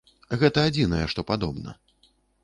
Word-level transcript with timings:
Гэта 0.43 0.61
адзінае, 0.69 1.01
што 1.13 1.25
падобна. 1.31 1.75